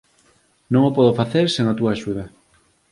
Non 0.71 0.81
o 0.89 0.95
podo 0.97 1.17
facer 1.19 1.45
sen 1.55 1.65
a 1.67 1.77
túa 1.79 1.91
axuda 1.95 2.23